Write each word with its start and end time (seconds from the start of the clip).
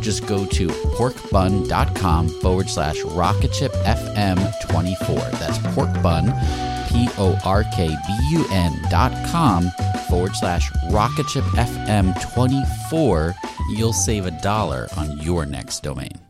just 0.00 0.26
go 0.26 0.44
to 0.46 0.68
porkbun.com 0.68 2.28
forward 2.40 2.68
slash 2.68 3.00
rocketshipfm24. 3.02 5.30
That's 5.38 5.58
porkbun, 5.58 6.32
P 6.88 7.08
O 7.18 7.38
R 7.44 7.62
K 7.74 7.88
B 7.88 7.94
U 8.32 8.44
N 8.50 8.72
dot 8.90 9.12
com 9.30 9.70
forward 10.08 10.34
slash 10.34 10.70
rocketshipfm24. 10.90 13.34
You'll 13.76 13.92
save 13.92 14.26
a 14.26 14.32
dollar 14.42 14.88
on 14.96 15.18
your 15.18 15.46
next 15.46 15.82
domain. 15.82 16.29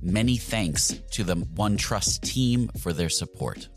Many 0.00 0.36
thanks 0.36 0.94
to 1.12 1.24
the 1.24 1.34
OneTrust 1.36 2.20
team 2.20 2.68
for 2.80 2.92
their 2.92 3.08
support. 3.08 3.68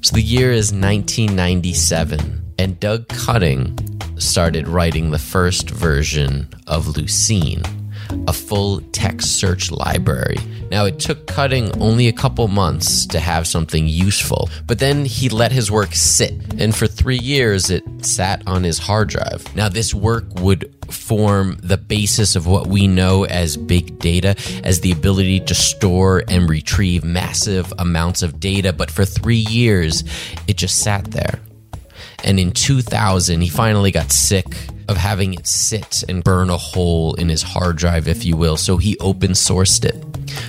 So 0.00 0.12
the 0.12 0.22
year 0.22 0.52
is 0.52 0.72
1997, 0.72 2.54
and 2.58 2.78
Doug 2.78 3.08
Cutting 3.08 3.78
started 4.18 4.68
writing 4.68 5.10
the 5.10 5.18
first 5.18 5.70
version 5.70 6.50
of 6.66 6.86
Lucene 6.86 7.83
a 8.28 8.32
full 8.32 8.80
text 8.92 9.36
search 9.36 9.70
library. 9.70 10.38
Now, 10.70 10.84
it 10.86 10.98
took 10.98 11.26
Cutting 11.26 11.76
only 11.80 12.08
a 12.08 12.12
couple 12.12 12.46
months 12.48 13.06
to 13.06 13.18
have 13.18 13.46
something 13.46 13.88
useful, 13.88 14.48
but 14.66 14.78
then 14.78 15.04
he 15.04 15.28
let 15.28 15.52
his 15.52 15.70
work 15.70 15.94
sit, 15.94 16.32
and 16.60 16.74
for 16.74 16.86
three 16.86 17.18
years 17.18 17.70
it 17.70 17.82
sat 18.04 18.42
on 18.46 18.62
his 18.62 18.78
hard 18.78 19.08
drive. 19.08 19.44
Now, 19.56 19.68
this 19.68 19.92
work 19.92 20.24
would 20.40 20.72
form 20.92 21.58
the 21.62 21.76
basis 21.76 22.36
of 22.36 22.46
what 22.46 22.66
we 22.66 22.86
know 22.86 23.24
as 23.24 23.56
big 23.56 23.98
data, 23.98 24.36
as 24.62 24.80
the 24.80 24.92
ability 24.92 25.40
to 25.40 25.54
store 25.54 26.22
and 26.28 26.48
retrieve 26.48 27.04
massive 27.04 27.72
amounts 27.78 28.22
of 28.22 28.38
data, 28.38 28.72
but 28.72 28.90
for 28.90 29.04
three 29.04 29.36
years 29.36 30.04
it 30.46 30.56
just 30.56 30.80
sat 30.80 31.04
there. 31.10 31.40
And 32.24 32.40
in 32.40 32.52
2000, 32.52 33.42
he 33.42 33.48
finally 33.48 33.90
got 33.90 34.10
sick 34.10 34.46
of 34.88 34.96
having 34.96 35.34
it 35.34 35.46
sit 35.46 36.02
and 36.08 36.24
burn 36.24 36.50
a 36.50 36.56
hole 36.56 37.14
in 37.14 37.28
his 37.28 37.42
hard 37.42 37.76
drive, 37.76 38.08
if 38.08 38.24
you 38.24 38.36
will. 38.36 38.56
So 38.56 38.78
he 38.78 38.98
open 38.98 39.32
sourced 39.32 39.84
it. 39.84 40.02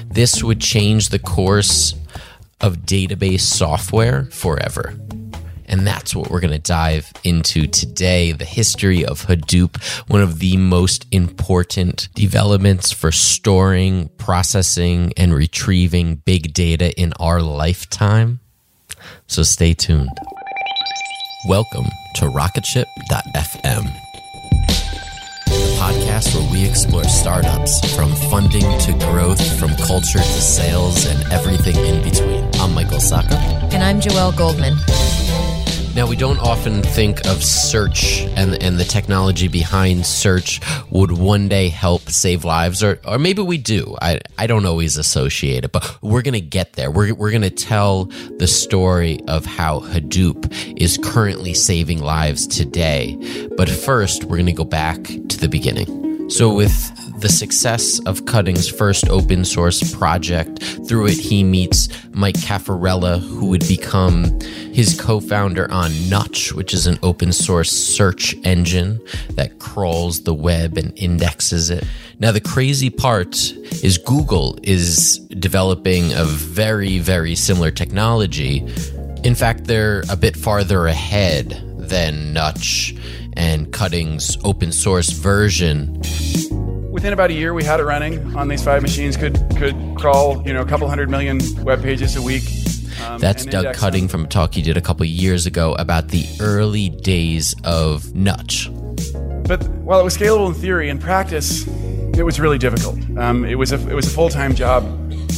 This 0.10 0.42
would 0.42 0.62
change 0.62 1.10
the 1.10 1.20
course 1.20 1.94
of 2.62 2.78
database 2.80 3.42
software 3.42 4.26
forever. 4.26 4.96
And 5.68 5.86
that's 5.86 6.16
what 6.16 6.30
we're 6.30 6.40
going 6.40 6.54
to 6.54 6.60
dive 6.60 7.12
into 7.24 7.68
today 7.68 8.32
the 8.32 8.46
history 8.46 9.04
of 9.04 9.26
Hadoop, 9.26 9.82
one 10.10 10.22
of 10.22 10.40
the 10.40 10.58
most 10.58 11.08
important 11.12 12.08
developments 12.14 12.92
for 12.92 13.12
storing, 13.12 14.10
processing, 14.18 15.12
and 15.18 15.34
retrieving 15.34 16.18
big 16.18 16.54
data 16.54 16.98
in 17.00 17.14
our 17.20 17.42
lifetime. 17.42 18.40
So 19.28 19.44
stay 19.44 19.74
tuned. 19.74 20.10
Welcome 21.46 21.90
to 22.14 22.26
Rocketship.fm, 22.26 23.92
the 25.46 25.78
podcast 25.78 26.34
where 26.34 26.52
we 26.52 26.68
explore 26.68 27.04
startups 27.04 27.96
from 27.96 28.16
funding 28.32 28.64
to 28.80 28.94
growth, 29.12 29.60
from 29.60 29.76
culture 29.76 30.18
to 30.18 30.42
sales, 30.42 31.06
and 31.06 31.32
everything 31.32 31.76
in 31.76 32.02
between. 32.02 32.50
I'm 32.56 32.74
Michael 32.74 32.98
Sacca. 32.98 33.38
And 33.72 33.84
I'm 33.84 34.00
Joel 34.00 34.32
Goldman. 34.32 34.76
Now, 35.96 36.06
we 36.06 36.18
don't 36.18 36.40
often 36.40 36.84
think 36.84 37.26
of 37.26 37.42
search 37.42 38.24
and, 38.36 38.62
and 38.62 38.78
the 38.78 38.84
technology 38.84 39.48
behind 39.48 40.06
search 40.06 40.60
would 40.90 41.14
one 41.14 41.48
day 41.48 41.70
help 41.70 42.10
save 42.10 42.44
lives, 42.44 42.84
or, 42.84 43.00
or 43.08 43.18
maybe 43.18 43.42
we 43.42 43.58
do. 43.58 43.96
I, 44.02 44.20
I 44.38 44.46
don't 44.46 44.66
always 44.66 44.98
associate 44.98 45.64
it, 45.64 45.72
but 45.72 45.98
we're 46.02 46.22
going 46.22 46.34
to 46.34 46.42
get 46.42 46.74
there. 46.74 46.92
We're, 46.92 47.16
we're 47.16 47.32
going 47.32 47.44
to 47.44 47.50
tell 47.50 48.06
the 48.40 48.46
story 48.46 49.22
of 49.30 49.46
how 49.46 49.80
Hadoop 49.80 50.52
is 50.78 51.00
currently 51.02 51.54
saving 51.54 52.02
lives 52.02 52.46
today. 52.46 53.18
But 53.56 53.70
first, 53.70 54.26
we're 54.26 54.36
going 54.36 54.48
to 54.48 54.52
go 54.52 54.66
back 54.66 55.02
to 55.02 55.40
the 55.40 55.48
beginning. 55.48 56.30
So, 56.30 56.54
with 56.54 56.92
the 57.20 57.30
success 57.30 58.00
of 58.06 58.26
Cutting's 58.26 58.70
first 58.70 59.10
open 59.10 59.46
source 59.46 59.96
project. 59.96 60.62
Through 60.88 61.08
it, 61.08 61.18
he 61.18 61.44
meets 61.44 61.90
Mike 62.12 62.36
Caffarella, 62.36 63.20
who 63.20 63.48
would 63.48 63.68
become 63.68 64.40
his 64.74 65.00
co 65.00 65.20
founder 65.20 65.72
on 65.72 65.92
Nutch, 66.10 66.54
which 66.54 66.74
is 66.74 66.88
an 66.88 67.00
open 67.04 67.32
source 67.32 67.72
search 67.72 68.36
engine 68.44 69.00
that 69.32 69.60
crawls 69.60 70.24
the 70.24 70.34
web 70.34 70.78
and 70.78 70.94
indexes 70.98 71.70
it. 71.70 71.84
Now, 72.20 72.32
the 72.32 72.42
crazy 72.42 72.90
part 72.90 73.36
is 73.84 73.98
Google 73.98 74.58
is 74.64 75.20
developing 75.40 76.14
a 76.14 76.26
very, 76.26 77.00
very 77.00 77.36
similar 77.36 77.72
technology. 77.72 78.66
In 79.24 79.36
fact, 79.36 79.66
they're 79.66 80.04
a 80.10 80.16
bit 80.16 80.36
farther 80.36 80.88
ahead 80.88 81.62
than 81.78 82.34
Nutch 82.34 82.96
and 83.34 83.72
Cutting's 83.72 84.38
open 84.44 84.72
source 84.72 85.12
version 85.12 86.02
within 86.96 87.12
about 87.12 87.30
a 87.30 87.34
year 87.34 87.54
we 87.54 87.62
had 87.62 87.82
it 87.82 87.84
running 87.84 88.36
on 88.38 88.48
these 88.48 88.64
five 88.64 88.82
machines 88.82 89.18
could 89.18 89.38
could 89.58 89.76
crawl 89.98 90.42
you 90.48 90.54
know 90.54 90.62
a 90.62 90.66
couple 90.66 90.88
hundred 90.88 91.10
million 91.10 91.42
web 91.62 91.82
pages 91.84 92.16
a 92.16 92.22
week. 92.22 92.44
Um, 93.06 93.20
that's 93.20 93.46
doug 93.46 93.76
cutting 93.76 94.08
from 94.08 94.24
a 94.24 94.28
talk 94.28 94.54
he 94.54 94.62
did 94.62 94.78
a 94.78 94.82
couple 94.82 95.06
years 95.06 95.46
ago 95.46 95.74
about 95.74 96.08
the 96.08 96.26
early 96.40 96.88
days 96.88 97.54
of 97.66 98.16
nutch 98.16 98.70
but 99.46 99.62
while 99.84 100.00
it 100.00 100.04
was 100.06 100.18
scalable 100.18 100.48
in 100.48 100.54
theory 100.54 100.88
in 100.88 100.98
practice 100.98 101.68
it 102.18 102.24
was 102.24 102.40
really 102.40 102.58
difficult. 102.58 102.98
Um, 103.18 103.44
it 103.44 103.56
was 103.56 103.74
a 103.74 103.90
it 103.90 103.94
was 103.94 104.08
a 104.08 104.10
full-time 104.10 104.56
job 104.56 104.84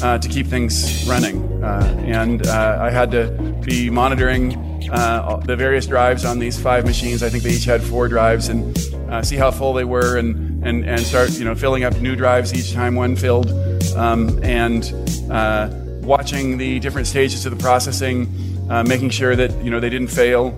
uh, 0.03 0.19
to 0.19 0.30
keep 0.30 0.45
things 0.45 1.07
running. 1.07 1.63
Uh, 1.63 2.03
and 2.06 2.45
uh, 2.45 2.77
i 2.80 2.92
had 2.92 3.10
to 3.12 3.31
be 3.65 3.89
monitoring 3.89 4.56
uh, 4.92 5.38
the 5.38 5.56
various 5.56 5.88
drives 5.88 6.24
on 6.24 6.39
these 6.39 6.60
five 6.60 6.86
machines. 6.86 7.24
I 7.24 7.30
think 7.30 7.44
they 7.44 7.51
each 7.51 7.65
had 7.65 7.81
four 7.81 8.07
drives 8.07 8.48
and 8.48 8.77
uh, 9.10 9.24
see 9.24 9.36
how 9.36 9.51
full 9.51 9.74
they 9.74 9.86
were 9.86 10.18
and 10.18 10.46
and, 10.67 10.85
and 10.85 10.99
start 11.01 11.31
you 11.31 11.45
know 11.45 11.55
filling 11.55 11.83
up 11.83 11.99
new 11.99 12.15
drives 12.15 12.53
each 12.53 12.73
time 12.73 12.95
one 12.95 13.15
filled, 13.15 13.49
um, 13.95 14.43
and 14.43 14.93
uh, 15.31 15.69
watching 16.01 16.57
the 16.57 16.79
different 16.79 17.07
stages 17.07 17.45
of 17.45 17.57
the 17.57 17.61
processing, 17.61 18.27
uh, 18.69 18.83
making 18.83 19.09
sure 19.09 19.35
that 19.35 19.51
you 19.63 19.71
know 19.71 19.79
they 19.79 19.89
didn't 19.89 20.09
fail, 20.09 20.57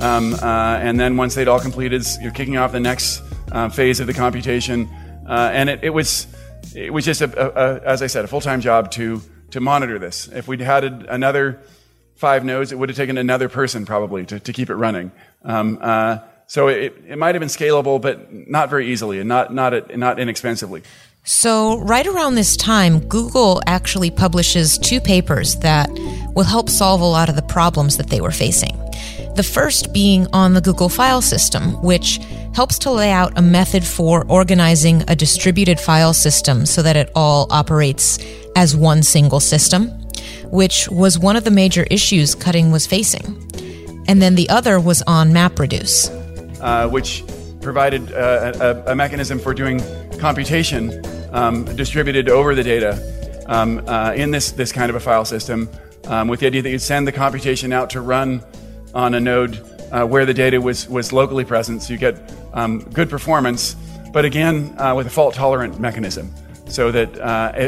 um, 0.00 0.34
uh, 0.34 0.78
and 0.80 0.98
then 0.98 1.16
once 1.16 1.34
they'd 1.34 1.48
all 1.48 1.60
completed, 1.60 2.04
you're 2.20 2.32
kicking 2.32 2.56
off 2.56 2.72
the 2.72 2.80
next 2.80 3.22
uh, 3.52 3.68
phase 3.68 4.00
of 4.00 4.06
the 4.06 4.14
computation, 4.14 4.88
uh, 5.28 5.50
and 5.52 5.68
it, 5.68 5.84
it, 5.84 5.90
was 5.90 6.26
it 6.74 6.92
was 6.92 7.04
just 7.04 7.20
a, 7.20 7.26
a, 7.38 7.76
a 7.76 7.80
as 7.84 8.02
I 8.02 8.06
said 8.06 8.24
a 8.24 8.28
full 8.28 8.40
time 8.40 8.60
job 8.60 8.90
to 8.92 9.20
to 9.50 9.60
monitor 9.60 9.98
this. 9.98 10.28
If 10.28 10.48
we'd 10.48 10.60
had 10.60 10.84
another 10.84 11.60
five 12.16 12.44
nodes, 12.44 12.72
it 12.72 12.78
would 12.78 12.88
have 12.88 12.96
taken 12.96 13.18
another 13.18 13.48
person 13.48 13.86
probably 13.86 14.26
to, 14.26 14.40
to 14.40 14.52
keep 14.52 14.70
it 14.70 14.74
running. 14.74 15.10
Um, 15.42 15.78
uh, 15.80 16.18
so 16.50 16.66
it, 16.66 17.00
it 17.06 17.16
might 17.16 17.36
have 17.36 17.38
been 17.38 17.48
scalable, 17.48 18.02
but 18.02 18.48
not 18.48 18.70
very 18.70 18.88
easily 18.88 19.20
and 19.20 19.28
not, 19.28 19.54
not, 19.54 19.96
not 19.96 20.18
inexpensively. 20.18 20.82
So, 21.22 21.78
right 21.78 22.04
around 22.04 22.34
this 22.34 22.56
time, 22.56 23.06
Google 23.06 23.62
actually 23.68 24.10
publishes 24.10 24.76
two 24.76 25.00
papers 25.00 25.60
that 25.60 25.88
will 26.34 26.42
help 26.42 26.68
solve 26.68 27.02
a 27.02 27.04
lot 27.04 27.28
of 27.28 27.36
the 27.36 27.42
problems 27.42 27.98
that 27.98 28.10
they 28.10 28.20
were 28.20 28.32
facing. 28.32 28.76
The 29.36 29.44
first 29.44 29.92
being 29.92 30.26
on 30.32 30.54
the 30.54 30.60
Google 30.60 30.88
file 30.88 31.22
system, 31.22 31.80
which 31.84 32.18
helps 32.52 32.80
to 32.80 32.90
lay 32.90 33.12
out 33.12 33.38
a 33.38 33.42
method 33.42 33.84
for 33.84 34.26
organizing 34.26 35.04
a 35.06 35.14
distributed 35.14 35.78
file 35.78 36.12
system 36.12 36.66
so 36.66 36.82
that 36.82 36.96
it 36.96 37.12
all 37.14 37.46
operates 37.52 38.18
as 38.56 38.74
one 38.74 39.04
single 39.04 39.38
system, 39.38 39.86
which 40.46 40.88
was 40.88 41.16
one 41.16 41.36
of 41.36 41.44
the 41.44 41.52
major 41.52 41.84
issues 41.92 42.34
Cutting 42.34 42.72
was 42.72 42.88
facing. 42.88 43.36
And 44.08 44.20
then 44.20 44.34
the 44.34 44.48
other 44.48 44.80
was 44.80 45.00
on 45.02 45.30
MapReduce. 45.30 46.19
Uh, 46.60 46.86
which 46.88 47.24
provided 47.62 48.12
uh, 48.12 48.52
a, 48.86 48.92
a, 48.92 48.94
mechanism 48.94 49.38
for 49.38 49.54
doing 49.54 49.80
computation 50.18 51.02
um, 51.32 51.64
distributed 51.74 52.28
over 52.28 52.54
the 52.54 52.62
data 52.62 53.44
um, 53.46 53.82
uh, 53.88 54.12
in 54.14 54.30
this, 54.30 54.52
this 54.52 54.70
kind 54.70 54.90
of 54.90 54.96
a 54.96 55.00
file 55.00 55.24
system 55.24 55.70
um, 56.04 56.28
with 56.28 56.40
the 56.40 56.46
idea 56.46 56.60
that 56.60 56.68
you'd 56.68 56.82
send 56.82 57.06
the 57.06 57.12
computation 57.12 57.72
out 57.72 57.88
to 57.88 58.02
run 58.02 58.44
on 58.92 59.14
a 59.14 59.20
node 59.20 59.66
uh, 59.90 60.04
where 60.04 60.26
the 60.26 60.34
data 60.34 60.60
was, 60.60 60.86
was 60.86 61.14
locally 61.14 61.46
present 61.46 61.82
so 61.82 61.94
you 61.94 61.98
get 61.98 62.30
um, 62.52 62.80
good 62.92 63.08
performance, 63.08 63.74
but 64.12 64.26
again, 64.26 64.74
uh, 64.78 64.94
with 64.94 65.06
a 65.06 65.10
fault 65.10 65.34
tolerant 65.34 65.80
mechanism 65.80 66.30
so 66.66 66.90
that 66.90 67.08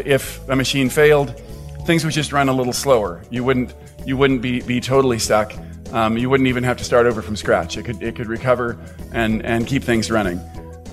if 0.06 0.46
a 0.50 0.54
machine 0.54 0.90
failed, 0.90 1.40
things 1.86 2.04
would 2.04 2.12
just 2.12 2.30
run 2.30 2.50
a 2.50 2.52
little 2.52 2.74
slower. 2.74 3.22
You 3.30 3.42
wouldn't, 3.42 3.74
you 4.04 4.18
wouldn't 4.18 4.42
be, 4.42 4.60
be 4.60 4.82
totally 4.82 5.18
stuck. 5.18 5.54
Um, 5.92 6.16
you 6.16 6.30
wouldn't 6.30 6.48
even 6.48 6.64
have 6.64 6.78
to 6.78 6.84
start 6.84 7.06
over 7.06 7.20
from 7.20 7.36
scratch. 7.36 7.76
It 7.76 7.84
could, 7.84 8.02
it 8.02 8.16
could 8.16 8.26
recover 8.26 8.78
and, 9.12 9.44
and 9.44 9.66
keep 9.66 9.84
things 9.84 10.10
running. 10.10 10.40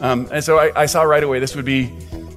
Um, 0.01 0.27
and 0.31 0.43
so 0.43 0.59
I, 0.59 0.71
I, 0.75 0.85
saw 0.85 1.03
right 1.03 1.23
away 1.23 1.39
this 1.39 1.55
would 1.55 1.65
be 1.65 1.91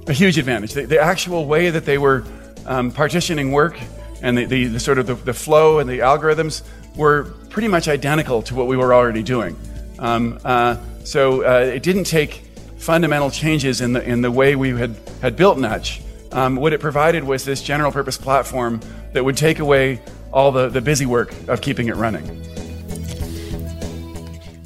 a 0.07 0.13
huge 0.13 0.37
advantage. 0.37 0.73
The, 0.73 0.85
the 0.85 0.99
actual 0.99 1.45
way 1.45 1.69
that 1.69 1.85
they 1.85 1.97
were 1.97 2.25
um, 2.65 2.91
partitioning 2.91 3.51
work 3.51 3.79
and 4.21 4.37
the, 4.37 4.45
the, 4.45 4.65
the 4.65 4.79
sort 4.79 4.97
of 4.97 5.07
the, 5.07 5.15
the, 5.15 5.33
flow 5.33 5.79
and 5.79 5.89
the 5.89 5.99
algorithms 5.99 6.63
were 6.95 7.25
pretty 7.49 7.67
much 7.67 7.87
identical 7.87 8.41
to 8.43 8.55
what 8.55 8.67
we 8.67 8.75
were 8.75 8.93
already 8.93 9.23
doing. 9.23 9.57
Um, 9.99 10.39
uh, 10.43 10.77
so 11.03 11.43
uh, 11.43 11.59
it 11.59 11.83
didn't 11.83 12.05
take 12.05 12.43
fundamental 12.77 13.29
changes 13.29 13.81
in 13.81 13.93
the, 13.93 14.03
in 14.03 14.21
the 14.21 14.31
way 14.31 14.55
we 14.55 14.77
had, 14.77 14.95
had 15.21 15.35
built 15.35 15.57
Nutch. 15.57 16.01
Um, 16.31 16.55
what 16.55 16.73
it 16.73 16.79
provided 16.79 17.23
was 17.23 17.45
this 17.45 17.61
general 17.61 17.91
purpose 17.91 18.17
platform 18.17 18.81
that 19.13 19.23
would 19.23 19.37
take 19.37 19.59
away 19.59 20.01
all 20.33 20.51
the, 20.51 20.67
the 20.67 20.81
busy 20.81 21.05
work 21.05 21.33
of 21.47 21.61
keeping 21.61 21.87
it 21.87 21.95
running. 21.95 22.52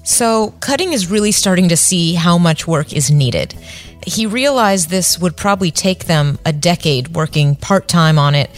So, 0.08 0.52
Cutting 0.62 0.94
is 0.94 1.12
really 1.12 1.34
starting 1.34 1.68
to 1.68 1.76
see 1.76 2.14
how 2.14 2.38
much 2.38 2.66
work 2.66 2.94
is 2.94 3.12
needed. 3.12 3.54
He 4.06 4.26
realized 4.26 4.90
this 4.90 5.20
would 5.20 5.36
probably 5.36 5.70
take 5.70 6.06
them 6.06 6.40
a 6.46 6.54
decade 6.54 7.10
working 7.10 7.58
part 7.58 7.90
time 7.90 8.18
on 8.18 8.34
it 8.34 8.50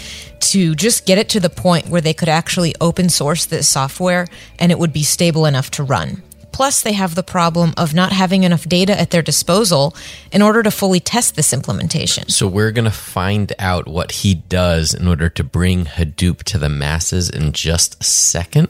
to 0.52 0.76
just 0.76 1.08
get 1.08 1.18
it 1.18 1.28
to 1.30 1.40
the 1.40 1.50
point 1.50 1.90
where 1.90 2.02
they 2.02 2.14
could 2.14 2.30
actually 2.30 2.76
open 2.80 3.10
source 3.10 3.48
this 3.48 3.68
software 3.68 4.28
and 4.60 4.72
it 4.72 4.78
would 4.78 4.94
be 4.94 5.02
stable 5.02 5.48
enough 5.48 5.72
to 5.72 5.84
run. 5.84 6.22
Plus, 6.52 6.84
they 6.84 6.94
have 6.94 7.16
the 7.16 7.24
problem 7.24 7.74
of 7.78 7.96
not 7.96 8.12
having 8.12 8.44
enough 8.44 8.70
data 8.70 8.98
at 8.98 9.10
their 9.10 9.24
disposal 9.24 9.96
in 10.32 10.44
order 10.44 10.62
to 10.62 10.70
fully 10.70 11.00
test 11.00 11.36
this 11.36 11.52
implementation. 11.52 12.30
So, 12.30 12.48
we're 12.48 12.72
going 12.72 12.86
to 12.86 12.92
find 12.92 13.54
out 13.58 13.88
what 13.88 14.12
he 14.12 14.36
does 14.36 14.94
in 14.94 15.08
order 15.08 15.30
to 15.30 15.44
bring 15.44 15.86
Hadoop 15.86 16.44
to 16.44 16.60
the 16.60 16.70
masses 16.70 17.28
in 17.28 17.54
just 17.54 18.00
a 18.00 18.04
second. 18.04 18.68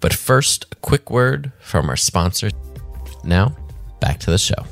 But 0.00 0.14
first, 0.14 0.66
a 0.72 0.76
quick 0.76 1.10
word 1.10 1.52
from 1.60 1.88
our 1.88 1.96
sponsor. 1.96 2.50
Now, 3.24 3.56
back 4.00 4.20
to 4.20 4.30
the 4.30 4.38
show. 4.38 4.64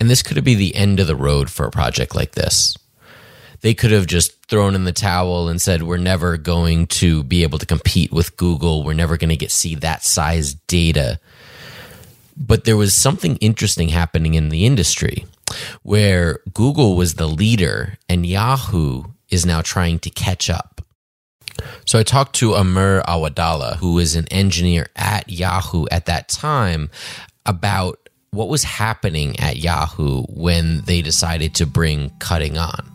And 0.00 0.10
this 0.10 0.22
could 0.22 0.42
be 0.44 0.54
the 0.54 0.74
end 0.74 1.00
of 1.00 1.06
the 1.06 1.16
road 1.16 1.50
for 1.50 1.66
a 1.66 1.70
project 1.70 2.14
like 2.14 2.32
this. 2.32 2.76
They 3.60 3.74
could 3.74 3.92
have 3.92 4.06
just 4.06 4.42
thrown 4.46 4.74
in 4.74 4.84
the 4.84 4.92
towel 4.92 5.48
and 5.48 5.62
said, 5.62 5.84
We're 5.84 5.96
never 5.96 6.36
going 6.36 6.88
to 6.88 7.22
be 7.22 7.44
able 7.44 7.58
to 7.58 7.66
compete 7.66 8.12
with 8.12 8.36
Google. 8.36 8.82
We're 8.82 8.92
never 8.94 9.16
going 9.16 9.30
to 9.30 9.36
get 9.36 9.52
see 9.52 9.76
that 9.76 10.02
size 10.02 10.54
data. 10.54 11.20
But 12.36 12.64
there 12.64 12.76
was 12.76 12.94
something 12.94 13.36
interesting 13.36 13.88
happening 13.88 14.34
in 14.34 14.48
the 14.48 14.66
industry 14.66 15.26
where 15.82 16.40
Google 16.52 16.96
was 16.96 17.14
the 17.14 17.28
leader 17.28 17.98
and 18.08 18.26
Yahoo 18.26 19.04
is 19.30 19.46
now 19.46 19.62
trying 19.62 19.98
to 20.00 20.10
catch 20.10 20.50
up. 20.50 20.81
So 21.84 21.98
I 21.98 22.02
talked 22.02 22.34
to 22.36 22.54
Amir 22.54 23.02
Awadallah, 23.06 23.76
who 23.76 23.94
was 23.94 24.14
an 24.14 24.26
engineer 24.30 24.88
at 24.96 25.28
Yahoo 25.28 25.86
at 25.90 26.06
that 26.06 26.28
time, 26.28 26.90
about 27.46 27.98
what 28.30 28.48
was 28.48 28.64
happening 28.64 29.38
at 29.38 29.58
Yahoo 29.58 30.22
when 30.22 30.80
they 30.82 31.02
decided 31.02 31.54
to 31.56 31.66
bring 31.66 32.10
cutting 32.18 32.56
on. 32.56 32.88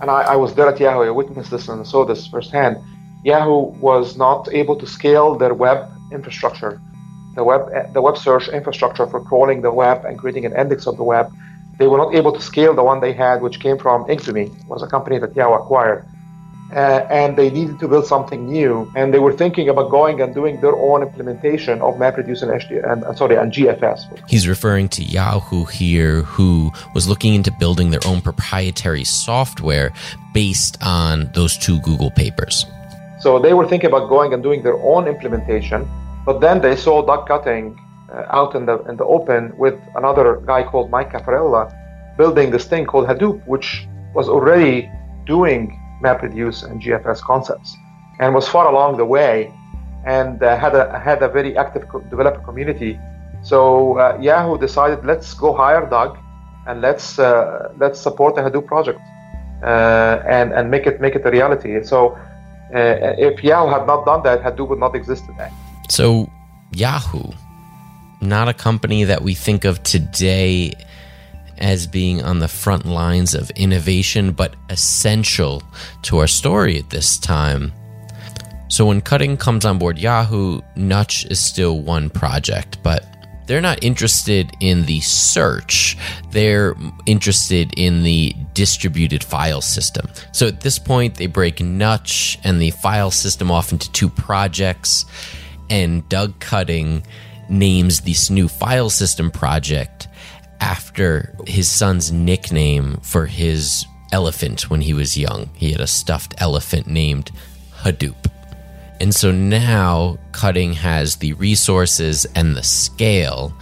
And 0.00 0.10
I, 0.10 0.22
I 0.22 0.36
was 0.36 0.54
there 0.54 0.68
at 0.68 0.80
Yahoo. 0.80 1.02
I 1.02 1.10
witnessed 1.10 1.50
this 1.50 1.68
and 1.68 1.86
saw 1.86 2.04
this 2.04 2.26
firsthand. 2.26 2.78
Yahoo 3.24 3.78
was 3.80 4.16
not 4.16 4.48
able 4.52 4.76
to 4.76 4.86
scale 4.86 5.36
their 5.36 5.52
web 5.52 5.90
infrastructure, 6.12 6.80
the 7.34 7.44
web 7.44 7.92
the 7.92 8.00
web 8.00 8.16
search 8.16 8.48
infrastructure 8.48 9.06
for 9.06 9.20
crawling 9.20 9.60
the 9.60 9.72
web 9.72 10.04
and 10.04 10.18
creating 10.18 10.46
an 10.46 10.56
index 10.56 10.86
of 10.86 10.96
the 10.96 11.02
web. 11.02 11.30
They 11.78 11.88
were 11.88 11.98
not 11.98 12.14
able 12.14 12.32
to 12.32 12.40
scale 12.40 12.74
the 12.74 12.82
one 12.82 13.00
they 13.00 13.12
had, 13.12 13.42
which 13.42 13.60
came 13.60 13.78
from 13.78 14.04
Inktomi, 14.06 14.66
was 14.68 14.82
a 14.82 14.86
company 14.86 15.18
that 15.18 15.36
Yahoo 15.36 15.54
acquired 15.54 16.06
uh, 16.72 17.06
and 17.10 17.36
they 17.36 17.50
needed 17.50 17.78
to 17.80 17.88
build 17.88 18.06
something 18.06 18.46
new. 18.46 18.90
And 18.94 19.12
they 19.12 19.18
were 19.18 19.32
thinking 19.32 19.68
about 19.68 19.90
going 19.90 20.20
and 20.20 20.34
doing 20.34 20.60
their 20.60 20.76
own 20.76 21.02
implementation 21.02 21.80
of 21.80 21.94
MapReduce 21.94 22.42
and 22.42 22.50
HD 22.50 22.90
and 22.90 23.04
uh, 23.04 23.14
sorry 23.14 23.36
and 23.36 23.52
GFS. 23.52 24.28
He's 24.28 24.46
referring 24.46 24.88
to 24.90 25.02
Yahoo 25.02 25.64
here, 25.64 26.22
who 26.22 26.70
was 26.94 27.08
looking 27.08 27.34
into 27.34 27.50
building 27.52 27.90
their 27.90 28.06
own 28.06 28.20
proprietary 28.20 29.04
software 29.04 29.92
based 30.34 30.78
on 30.82 31.30
those 31.34 31.56
two 31.56 31.80
Google 31.80 32.10
papers. 32.10 32.66
So 33.20 33.38
they 33.38 33.54
were 33.54 33.66
thinking 33.66 33.88
about 33.88 34.08
going 34.08 34.32
and 34.32 34.42
doing 34.42 34.62
their 34.62 34.76
own 34.76 35.08
implementation, 35.08 35.88
but 36.24 36.40
then 36.40 36.60
they 36.60 36.76
saw 36.76 37.04
Doug 37.04 37.26
Cutting 37.26 37.76
uh, 38.12 38.24
out 38.30 38.54
in 38.54 38.66
the 38.66 38.78
in 38.84 38.96
the 38.96 39.04
open 39.04 39.56
with 39.58 39.78
another 39.96 40.40
guy 40.46 40.62
called 40.62 40.90
Mike 40.90 41.12
Caffarella 41.12 41.74
building 42.16 42.50
this 42.50 42.64
thing 42.64 42.84
called 42.84 43.06
Hadoop, 43.06 43.46
which 43.46 43.86
was 44.14 44.28
already 44.28 44.90
doing 45.24 45.77
MapReduce 46.02 46.64
and 46.64 46.80
GFS 46.80 47.20
concepts, 47.22 47.76
and 48.20 48.34
was 48.34 48.48
far 48.48 48.66
along 48.68 48.96
the 48.96 49.04
way, 49.04 49.52
and 50.04 50.42
uh, 50.42 50.56
had 50.56 50.74
a 50.74 50.98
had 50.98 51.22
a 51.22 51.28
very 51.28 51.56
active 51.56 51.88
co- 51.88 52.00
developer 52.10 52.40
community. 52.40 52.98
So 53.42 53.98
uh, 53.98 54.18
Yahoo 54.20 54.58
decided, 54.58 55.04
let's 55.04 55.34
go 55.34 55.52
hire 55.52 55.86
Doug, 55.88 56.18
and 56.66 56.80
let's 56.80 57.18
uh, 57.18 57.72
let's 57.78 58.00
support 58.00 58.34
the 58.34 58.42
Hadoop 58.42 58.66
project. 58.66 59.00
uh, 59.62 60.22
and 60.26 60.52
and 60.52 60.70
make 60.70 60.86
it 60.86 61.00
make 61.00 61.14
it 61.14 61.26
a 61.26 61.30
reality. 61.30 61.82
So 61.82 62.16
uh, 62.74 63.14
if 63.18 63.42
Yahoo 63.42 63.70
had 63.70 63.86
not 63.86 64.04
done 64.04 64.22
that, 64.22 64.42
Hadoop 64.42 64.68
would 64.68 64.78
not 64.78 64.94
exist 64.94 65.26
today. 65.26 65.50
So 65.88 66.30
Yahoo, 66.72 67.32
not 68.20 68.48
a 68.48 68.54
company 68.54 69.04
that 69.04 69.22
we 69.22 69.34
think 69.34 69.64
of 69.64 69.82
today 69.82 70.72
as 71.58 71.86
being 71.86 72.22
on 72.22 72.38
the 72.38 72.48
front 72.48 72.86
lines 72.86 73.34
of 73.34 73.50
innovation, 73.50 74.32
but 74.32 74.54
essential 74.68 75.62
to 76.02 76.18
our 76.18 76.26
story 76.26 76.78
at 76.78 76.90
this 76.90 77.18
time. 77.18 77.72
So 78.68 78.86
when 78.86 79.00
Cutting 79.00 79.36
comes 79.36 79.64
on 79.64 79.78
board 79.78 79.98
Yahoo, 79.98 80.60
Nutch 80.76 81.24
is 81.26 81.40
still 81.40 81.80
one 81.80 82.10
project, 82.10 82.78
but 82.82 83.04
they're 83.46 83.62
not 83.62 83.82
interested 83.82 84.52
in 84.60 84.84
the 84.84 85.00
search. 85.00 85.96
They're 86.32 86.76
interested 87.06 87.72
in 87.78 88.02
the 88.02 88.36
distributed 88.52 89.24
file 89.24 89.62
system. 89.62 90.10
So 90.32 90.46
at 90.46 90.60
this 90.60 90.78
point, 90.78 91.14
they 91.14 91.26
break 91.26 91.62
Nutch 91.62 92.38
and 92.44 92.60
the 92.60 92.72
file 92.72 93.10
system 93.10 93.50
off 93.50 93.72
into 93.72 93.90
two 93.92 94.10
projects, 94.10 95.06
and 95.70 96.06
Doug 96.10 96.38
Cutting 96.40 97.04
names 97.48 98.02
this 98.02 98.28
new 98.28 98.48
file 98.48 98.90
system 98.90 99.30
project 99.30 100.08
after 100.60 101.34
his 101.46 101.70
son's 101.70 102.12
nickname 102.12 102.98
for 103.02 103.26
his 103.26 103.86
elephant 104.12 104.70
when 104.70 104.80
he 104.80 104.94
was 104.94 105.16
young. 105.16 105.50
He 105.54 105.72
had 105.72 105.80
a 105.80 105.86
stuffed 105.86 106.34
elephant 106.38 106.86
named 106.86 107.30
Hadoop. 107.82 108.30
And 109.00 109.14
so 109.14 109.30
now 109.30 110.18
Cutting 110.32 110.72
has 110.72 111.16
the 111.16 111.32
resources 111.34 112.26
and 112.34 112.56
the 112.56 112.62
scale 112.62 113.52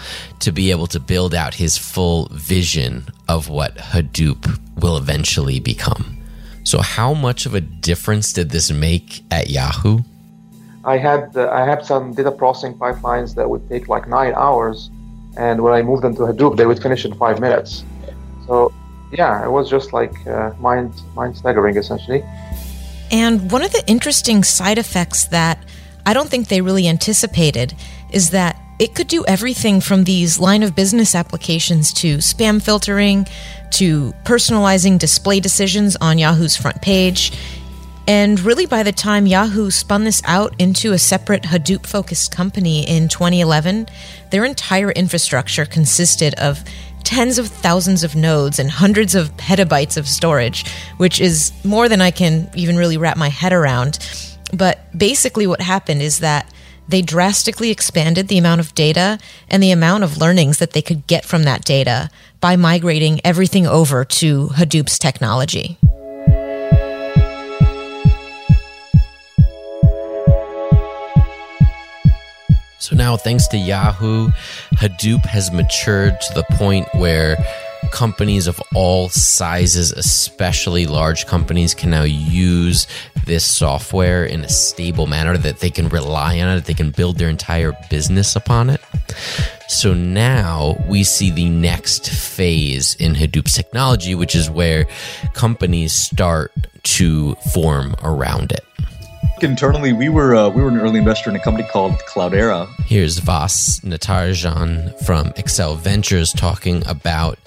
to 0.41 0.53
be 0.53 0.71
able 0.71 0.87
to 0.89 1.01
build 1.01 1.35
out 1.35 1.55
his 1.55 1.77
full 1.77 2.29
vision 2.33 3.07
of 3.29 3.49
what 3.49 3.77
Hadoop 3.77 4.59
will 4.81 4.97
eventually 4.97 5.61
become. 5.61 6.17
So, 6.65 6.81
how 6.81 7.15
much 7.15 7.47
of 7.47 7.55
a 7.55 7.61
difference 7.61 8.33
did 8.33 8.51
this 8.51 8.71
make 8.73 9.23
at 9.31 9.51
Yahoo? 9.51 10.01
I 10.85 10.99
had 10.99 11.37
uh, 11.37 11.49
I 11.51 11.65
had 11.65 11.85
some 11.85 12.13
data 12.13 12.31
processing 12.31 12.75
pipelines 12.75 13.35
that 13.37 13.49
would 13.49 13.69
take 13.69 13.89
like 13.89 14.09
nine 14.09 14.35
hours, 14.35 14.91
and 15.37 15.63
when 15.63 15.73
I 15.73 15.83
moved 15.83 16.03
them 16.03 16.15
to 16.17 16.23
Hadoop, 16.23 16.57
they 16.57 16.67
would 16.67 16.83
finish 16.83 17.05
in 17.05 17.15
five 17.15 17.41
minutes. 17.41 17.85
So, 18.47 18.73
yeah, 19.13 19.45
it 19.45 19.51
was 19.51 19.69
just 19.69 19.93
like 19.93 20.27
uh, 20.27 20.53
mind 20.61 20.93
mind 21.15 21.37
staggering 21.37 21.77
essentially. 21.77 22.25
And 23.11 23.51
one 23.53 23.63
of 23.63 23.73
the 23.73 23.85
interesting 23.87 24.43
side 24.43 24.79
effects 24.79 25.27
that 25.27 25.59
I 26.05 26.13
don't 26.13 26.29
think 26.29 26.49
they 26.49 26.61
really 26.61 26.89
anticipated 26.89 27.75
is 28.11 28.31
that 28.31 28.57
it 28.79 28.95
could 28.95 29.09
do 29.09 29.25
everything 29.27 29.81
from 29.81 30.05
these 30.05 30.39
line 30.39 30.63
of 30.63 30.77
business 30.77 31.15
applications 31.15 31.93
to 31.95 32.19
spam 32.19 32.61
filtering 32.61 33.27
to 33.71 34.13
personalizing 34.25 34.99
display 34.99 35.41
decisions 35.41 35.97
on 35.97 36.19
Yahoo's 36.19 36.57
front 36.57 36.83
page. 36.83 37.33
And 38.09 38.39
really, 38.41 38.67
by 38.67 38.83
the 38.85 38.93
time 38.93 39.27
Yahoo 39.27 39.71
spun 39.71 40.05
this 40.05 40.23
out 40.25 40.55
into 40.61 40.93
a 40.93 40.99
separate 40.99 41.43
Hadoop 41.43 41.87
focused 41.87 42.31
company 42.31 42.89
in 42.89 43.09
2011, 43.09 43.89
their 44.31 44.45
entire 44.45 44.93
infrastructure 44.93 45.65
consisted 45.65 46.35
of 46.35 46.63
tens 47.03 47.39
of 47.39 47.49
thousands 47.49 48.05
of 48.05 48.15
nodes 48.15 48.59
and 48.59 48.71
hundreds 48.71 49.15
of 49.15 49.37
petabytes 49.37 49.97
of 49.97 50.09
storage, 50.09 50.69
which 50.99 51.21
is 51.21 51.53
more 51.65 51.89
than 51.89 52.01
I 52.01 52.11
can 52.11 52.51
even 52.55 52.77
really 52.77 52.97
wrap 52.97 53.17
my 53.17 53.29
head 53.29 53.53
around. 53.53 53.99
But 54.53 54.97
basically, 54.97 55.47
what 55.47 55.61
happened 55.61 56.03
is 56.03 56.21
that 56.21 56.53
they 56.89 57.03
drastically 57.03 57.71
expanded 57.73 58.29
the 58.29 58.39
amount 58.39 58.61
of 58.61 58.75
data 58.75 59.19
and 59.49 59.61
the 59.61 59.73
amount 59.73 60.05
of 60.05 60.19
learnings 60.19 60.59
that 60.59 60.73
they 60.73 60.83
could 60.83 61.07
get 61.09 61.25
from 61.25 61.43
that 61.43 61.65
data 61.65 62.11
by 62.41 62.55
migrating 62.55 63.21
everything 63.25 63.67
over 63.67 64.05
to 64.05 64.49
Hadoop's 64.49 64.99
technology. 64.99 65.79
So 72.87 72.95
now, 72.95 73.17
thanks 73.17 73.49
to 73.49 73.57
Yahoo, 73.57 74.29
Hadoop 74.77 75.27
has 75.27 75.51
matured 75.51 76.21
to 76.21 76.35
the 76.35 76.45
point 76.53 76.87
where 76.95 77.37
companies 77.91 78.47
of 78.47 78.63
all 78.77 79.09
sizes, 79.09 79.91
especially 79.91 80.87
large 80.87 81.27
companies, 81.27 81.75
can 81.75 81.91
now 81.91 82.05
use 82.05 82.87
this 83.25 83.45
software 83.45 84.25
in 84.25 84.45
a 84.45 84.49
stable 84.49 85.09
manner 85.09 85.37
that 85.37 85.59
they 85.59 85.69
can 85.69 85.89
rely 85.89 86.39
on 86.39 86.57
it, 86.57 86.67
they 86.67 86.75
can 86.75 86.91
build 86.91 87.19
their 87.19 87.29
entire 87.29 87.73
business 87.91 88.37
upon 88.37 88.71
it. 88.71 88.81
So 89.67 89.93
now 89.93 90.77
we 90.87 91.03
see 91.03 91.33
the 91.33 91.49
next 91.49 92.09
phase 92.09 92.95
in 92.95 93.15
Hadoop's 93.15 93.55
technology, 93.55 94.15
which 94.15 94.37
is 94.37 94.49
where 94.49 94.87
companies 95.35 95.93
start 95.93 96.53
to 96.85 97.35
form 97.53 97.97
around 98.05 98.53
it 98.53 98.65
internally, 99.43 99.93
we 99.93 100.09
were 100.09 100.35
uh, 100.35 100.49
we 100.49 100.63
were 100.63 100.69
an 100.69 100.79
early 100.79 100.99
investor 100.99 101.31
in 101.31 101.37
a 101.37 101.41
company 101.41 101.67
called 101.69 101.93
Cloudera. 102.09 102.69
Here's 102.85 103.19
Vas 103.19 103.81
Natarajan 103.81 104.99
from 105.05 105.29
Accel 105.33 105.77
Ventures 105.77 106.33
talking 106.33 106.87
about 106.87 107.39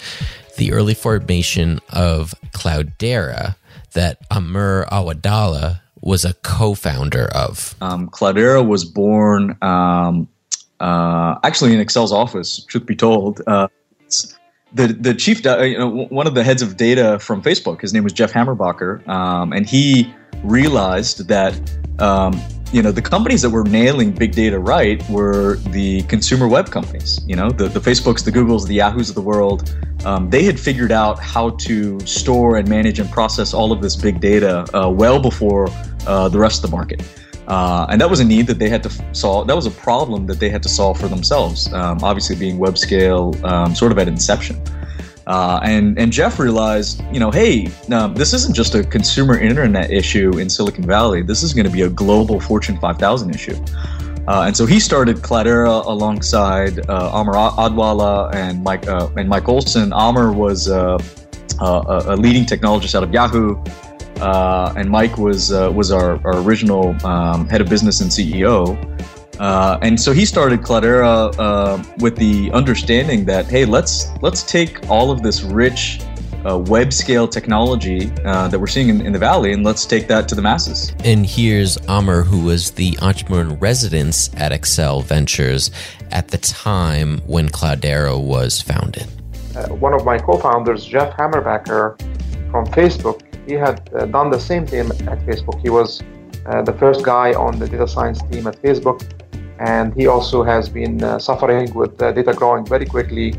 the 0.57 0.71
early 0.71 0.93
formation 0.93 1.79
of 1.89 2.33
Cloudera 2.51 3.55
that 3.93 4.19
Amr 4.29 4.85
Awadallah 4.91 5.81
was 6.01 6.25
a 6.25 6.33
co-founder 6.35 7.25
of. 7.33 7.75
Um, 7.81 8.09
Cloudera 8.09 8.65
was 8.65 8.85
born 8.85 9.57
um, 9.61 10.27
uh, 10.79 11.39
actually 11.43 11.73
in 11.73 11.85
Accel's 11.85 12.11
office. 12.11 12.63
Truth 12.65 12.85
be 12.85 12.95
told. 12.95 13.41
Uh, 13.47 13.67
the 14.71 14.87
the 14.87 15.15
chief, 15.15 15.43
you 15.43 15.77
know, 15.77 16.05
one 16.09 16.27
of 16.27 16.35
the 16.35 16.43
heads 16.43 16.61
of 16.61 16.77
data 16.77 17.17
from 17.19 17.41
Facebook. 17.41 17.81
His 17.81 17.93
name 17.93 18.03
was 18.03 18.13
Jeff 18.13 18.31
Hammerbacher, 18.31 19.07
um, 19.07 19.51
and 19.51 19.67
he 19.67 20.13
realized 20.43 21.27
that 21.27 21.59
um, 21.99 22.39
you 22.71 22.81
know 22.81 22.91
the 22.91 23.01
companies 23.01 23.41
that 23.41 23.49
were 23.49 23.63
nailing 23.63 24.11
big 24.11 24.31
data 24.31 24.59
right 24.59 25.07
were 25.09 25.55
the 25.71 26.03
consumer 26.03 26.47
web 26.47 26.69
companies 26.69 27.19
you 27.25 27.35
know 27.35 27.49
the, 27.49 27.67
the 27.67 27.79
facebooks 27.79 28.23
the 28.23 28.31
googles 28.31 28.67
the 28.67 28.75
yahoos 28.75 29.09
of 29.09 29.15
the 29.15 29.21
world. 29.21 29.75
Um, 30.05 30.29
they 30.29 30.43
had 30.43 30.57
figured 30.57 30.93
out 30.93 31.19
how 31.19 31.49
to 31.67 31.99
store 32.01 32.55
and 32.55 32.69
manage 32.69 32.99
and 32.99 33.11
process 33.11 33.53
all 33.53 33.73
of 33.73 33.81
this 33.81 33.97
big 33.97 34.21
data 34.21 34.65
uh, 34.73 34.89
well 34.89 35.19
before 35.21 35.67
uh, 36.07 36.29
the 36.29 36.39
rest 36.39 36.63
of 36.63 36.69
the 36.69 36.75
market. 36.75 37.03
Uh, 37.49 37.85
and 37.89 37.99
that 37.99 38.09
was 38.09 38.21
a 38.21 38.23
need 38.23 38.47
that 38.47 38.59
they 38.59 38.69
had 38.69 38.83
to 38.83 38.91
solve 39.13 39.47
that 39.47 39.55
was 39.55 39.65
a 39.65 39.71
problem 39.71 40.27
that 40.27 40.39
they 40.39 40.49
had 40.49 40.61
to 40.61 40.69
solve 40.69 40.99
for 40.99 41.07
themselves 41.07 41.73
um, 41.73 41.97
obviously 42.03 42.35
being 42.35 42.59
web 42.59 42.77
scale 42.77 43.33
um, 43.43 43.73
sort 43.73 43.91
of 43.91 43.97
at 43.97 44.07
inception 44.07 44.61
uh, 45.29 45.59
and 45.61 45.99
and 45.99 46.11
Jeff 46.11 46.39
realized, 46.39 47.03
you 47.13 47.19
know, 47.19 47.29
hey, 47.29 47.71
um, 47.91 48.15
this 48.15 48.33
isn't 48.33 48.55
just 48.55 48.73
a 48.73 48.83
consumer 48.83 49.37
internet 49.37 49.91
issue 49.91 50.39
in 50.39 50.49
Silicon 50.49 50.83
Valley. 50.83 51.21
This 51.21 51.43
is 51.43 51.53
going 51.53 51.67
to 51.67 51.71
be 51.71 51.83
a 51.83 51.89
global 51.89 52.39
Fortune 52.39 52.79
5000 52.79 53.29
issue. 53.29 53.55
Uh, 54.27 54.45
and 54.47 54.57
so 54.57 54.65
he 54.65 54.79
started 54.79 55.17
Cloudera 55.17 55.85
alongside 55.85 56.79
uh, 56.89 57.11
Amr 57.13 57.33
Awadallah 57.33 58.33
and 58.33 58.63
Mike 58.63 58.87
uh, 58.87 59.07
and 59.17 59.29
Mike 59.29 59.47
Olson. 59.47 59.93
Amr 59.93 60.31
was 60.31 60.67
uh, 60.67 60.97
uh, 61.59 62.03
a 62.07 62.15
leading 62.15 62.45
technologist 62.45 62.95
out 62.95 63.03
of 63.03 63.13
Yahoo, 63.13 63.55
and 64.75 64.89
Mike 64.89 65.19
was 65.19 65.51
was 65.51 65.91
our, 65.91 66.19
our 66.25 66.37
original 66.41 66.95
um, 67.05 67.47
head 67.47 67.61
of 67.61 67.69
business 67.69 68.01
and 68.01 68.09
CEO. 68.09 68.75
Uh, 69.39 69.79
and 69.81 69.99
so 69.99 70.11
he 70.11 70.25
started 70.25 70.61
Cloudera 70.61 71.33
uh, 71.39 71.81
with 71.99 72.17
the 72.17 72.51
understanding 72.51 73.23
that 73.25 73.45
hey, 73.45 73.63
let's 73.63 74.09
let's 74.21 74.43
take 74.43 74.89
all 74.89 75.11
of 75.11 75.23
this 75.23 75.43
rich 75.43 76.01
uh, 76.45 76.57
web 76.57 76.91
scale 76.91 77.27
technology 77.27 78.11
uh, 78.25 78.49
that 78.49 78.59
we're 78.59 78.67
seeing 78.67 78.89
in, 78.89 79.01
in, 79.01 79.13
the 79.13 79.19
valley 79.19 79.53
and 79.53 79.63
let's 79.63 79.85
take 79.85 80.07
that 80.07 80.27
to 80.27 80.35
the 80.35 80.41
masses. 80.41 80.93
And 81.03 81.25
here's 81.25 81.77
Amr, 81.87 82.23
who 82.23 82.45
was 82.45 82.71
the 82.71 82.97
entrepreneur 83.01 83.41
in 83.41 83.59
residence 83.59 84.29
at 84.35 84.51
Accel 84.51 85.03
Ventures 85.03 85.71
at 86.11 86.29
the 86.29 86.37
time 86.37 87.19
when 87.25 87.49
Cloudera 87.49 88.21
was 88.21 88.61
founded. 88.61 89.07
Uh, 89.55 89.67
one 89.69 89.93
of 89.93 90.05
my 90.05 90.17
co-founders, 90.17 90.85
Jeff 90.85 91.13
Hammerbacher 91.15 91.99
from 92.51 92.65
Facebook, 92.67 93.21
he 93.47 93.53
had 93.53 93.89
uh, 93.93 94.05
done 94.05 94.31
the 94.31 94.39
same 94.39 94.65
thing 94.65 94.89
at 95.07 95.19
Facebook. 95.25 95.59
He 95.61 95.69
was 95.69 96.01
the 96.65 96.75
first 96.79 97.03
guy 97.03 97.33
on 97.33 97.59
the 97.59 97.67
data 97.67 97.87
science 97.87 98.21
team 98.23 98.47
at 98.47 98.59
Facebook 98.63 99.03
and 99.59 99.93
he 99.93 100.07
also 100.07 100.41
has 100.43 100.69
been 100.69 101.03
uh, 101.03 101.19
suffering 101.19 101.73
with 101.73 102.01
uh, 102.01 102.11
data 102.13 102.33
growing 102.33 102.65
very 102.65 102.85
quickly. 102.85 103.35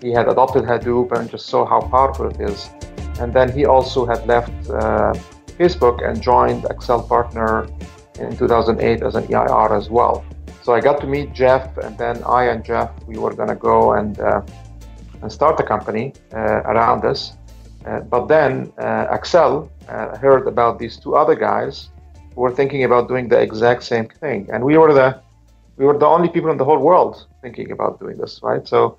He 0.00 0.12
had 0.12 0.28
adopted 0.28 0.64
Hadoop 0.64 1.12
and 1.12 1.28
just 1.28 1.46
saw 1.46 1.66
how 1.66 1.80
powerful 1.80 2.28
it 2.28 2.40
is. 2.40 2.70
And 3.18 3.32
then 3.32 3.50
he 3.50 3.64
also 3.64 4.06
had 4.06 4.24
left 4.26 4.52
uh, 4.70 5.14
Facebook 5.58 6.08
and 6.08 6.20
joined 6.22 6.64
Accel 6.64 7.06
Partner 7.08 7.66
in 8.20 8.36
2008 8.36 9.02
as 9.02 9.16
an 9.16 9.24
EIR 9.24 9.76
as 9.76 9.90
well. 9.90 10.24
So 10.62 10.72
I 10.72 10.80
got 10.80 11.00
to 11.00 11.06
meet 11.06 11.32
Jeff, 11.32 11.76
and 11.78 11.98
then 11.98 12.22
I 12.24 12.44
and 12.44 12.64
Jeff 12.64 12.90
we 13.06 13.18
were 13.18 13.34
gonna 13.34 13.54
go 13.54 13.94
and 13.94 14.18
uh, 14.18 14.40
and 15.20 15.30
start 15.30 15.60
a 15.60 15.62
company 15.62 16.14
uh, 16.32 16.62
around 16.72 17.02
this. 17.02 17.32
Uh, 17.84 18.00
but 18.00 18.28
then 18.28 18.72
Accel 18.78 19.68
heard 20.18 20.46
about 20.48 20.78
these 20.78 20.96
two 20.96 21.16
other 21.16 21.34
guys 21.34 21.90
who 22.34 22.40
were 22.40 22.50
thinking 22.50 22.84
about 22.84 23.08
doing 23.08 23.28
the 23.28 23.38
exact 23.38 23.82
same 23.82 24.08
thing, 24.08 24.48
and 24.50 24.64
we 24.64 24.78
were 24.78 24.94
the 24.94 25.20
we 25.76 25.84
were 25.84 25.98
the 25.98 26.06
only 26.06 26.28
people 26.28 26.50
in 26.50 26.58
the 26.58 26.64
whole 26.64 26.78
world 26.78 27.26
thinking 27.42 27.70
about 27.70 28.00
doing 28.00 28.16
this, 28.16 28.40
right? 28.42 28.66
So, 28.66 28.98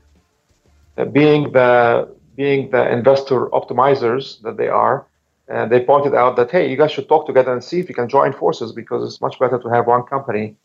uh, 0.98 1.06
being 1.06 1.52
the 1.52 2.10
being 2.36 2.70
the 2.72 2.92
investor 2.92 3.48
optimizers 3.48 4.42
that 4.42 4.58
they 4.58 4.68
are, 4.68 5.06
and 5.48 5.72
they 5.72 5.80
pointed 5.80 6.14
out 6.14 6.36
that 6.36 6.52
hey, 6.52 6.70
you 6.70 6.78
guys 6.78 6.92
should 6.92 7.08
talk 7.08 7.26
together 7.26 7.54
and 7.54 7.64
see 7.64 7.80
if 7.80 7.90
you 7.90 7.96
can 7.96 8.10
join 8.10 8.34
forces 8.34 8.72
because 8.72 9.04
it's 9.08 9.22
much 9.22 9.40
better 9.40 9.60
to 9.60 9.70
have 9.70 9.88
one 9.88 10.04
company 10.04 10.56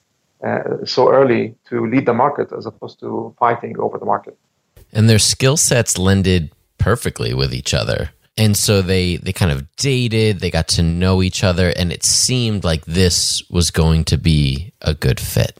uh, 0.45 0.85
so 0.85 1.11
early 1.13 1.55
to 1.69 1.87
lead 1.87 2.07
the 2.07 2.15
market 2.15 2.53
as 2.53 2.67
opposed 2.67 2.99
to 3.01 3.35
fighting 3.39 3.79
over 3.79 3.99
the 3.99 4.07
market. 4.07 4.39
And 4.93 5.09
their 5.09 5.19
skill 5.19 5.57
sets 5.57 5.99
lended 5.99 6.51
perfectly 6.79 7.35
with 7.35 7.55
each 7.55 7.75
other. 7.75 8.11
And 8.37 8.57
so 8.57 8.81
they 8.81 9.17
they 9.17 9.33
kind 9.33 9.53
of 9.53 9.67
dated, 9.77 10.41
they 10.41 10.51
got 10.51 10.69
to 10.69 10.83
know 10.83 11.23
each 11.23 11.45
other, 11.45 11.73
and 11.77 11.93
it 11.93 12.05
seemed 12.05 12.65
like 12.65 12.87
this 12.87 13.43
was 13.51 13.71
going 13.71 14.05
to 14.05 14.17
be 14.17 14.73
a 14.81 14.95
good 14.95 15.21
fit. 15.21 15.60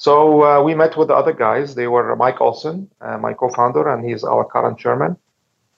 So 0.00 0.42
uh, 0.42 0.62
we 0.62 0.74
met 0.74 0.96
with 0.96 1.08
the 1.08 1.14
other 1.14 1.34
guys. 1.34 1.74
They 1.74 1.86
were 1.86 2.16
Mike 2.16 2.40
Olson, 2.40 2.88
uh, 3.02 3.18
my 3.18 3.34
co-founder, 3.34 3.86
and 3.86 4.02
he's 4.02 4.24
our 4.24 4.46
current 4.46 4.78
chairman. 4.78 5.14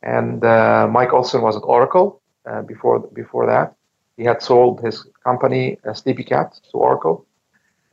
And 0.00 0.44
uh, 0.44 0.86
Mike 0.88 1.12
Olson 1.12 1.42
was 1.42 1.56
at 1.56 1.64
Oracle 1.64 2.22
uh, 2.48 2.62
before 2.62 3.00
before 3.00 3.46
that. 3.46 3.74
He 4.16 4.22
had 4.22 4.40
sold 4.40 4.80
his 4.80 5.04
company 5.24 5.76
uh, 5.84 5.90
Sleepycat 5.90 6.48
to 6.70 6.74
Oracle, 6.74 7.26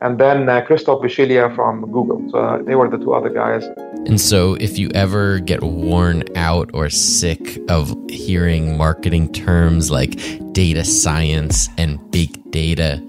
and 0.00 0.20
then 0.20 0.48
uh, 0.48 0.60
Christophe 0.60 1.02
Bisciglia 1.02 1.52
from 1.56 1.90
Google. 1.90 2.22
So 2.30 2.62
they 2.64 2.76
were 2.76 2.88
the 2.88 2.98
two 2.98 3.12
other 3.12 3.30
guys. 3.30 3.64
And 4.06 4.20
so, 4.20 4.54
if 4.54 4.78
you 4.78 4.88
ever 4.94 5.40
get 5.40 5.64
worn 5.64 6.22
out 6.36 6.70
or 6.72 6.90
sick 6.90 7.58
of 7.68 7.92
hearing 8.08 8.78
marketing 8.78 9.32
terms 9.32 9.90
like 9.90 10.12
data 10.52 10.84
science 10.84 11.68
and 11.76 11.98
big 12.12 12.30
data, 12.52 13.02